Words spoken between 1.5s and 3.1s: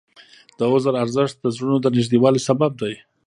زړونو د نږدېوالي سبب دی.